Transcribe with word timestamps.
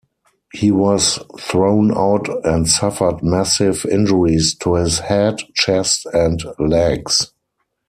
He 0.51 0.71
was 0.71 1.19
thrown 1.39 1.95
out 1.95 2.27
and 2.43 2.67
suffered 2.67 3.21
massive 3.21 3.85
injuries 3.85 4.55
to 4.61 4.73
his 4.73 4.97
head, 4.97 5.35
chest 5.53 6.07
and 6.11 6.43
legs. 6.57 7.31